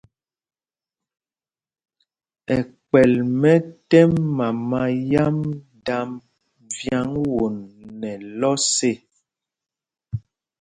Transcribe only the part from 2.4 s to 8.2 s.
Ɛkpɛl mɛ tɛ́m mama yám dámb vyǎŋ won nɛ